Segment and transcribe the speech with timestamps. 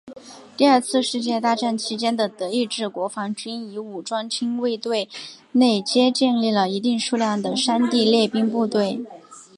[0.57, 5.07] 第二次世界大战期间的德意志国防军与武装亲卫队
[5.51, 9.05] 内皆建立了一定数量的山地猎兵部队。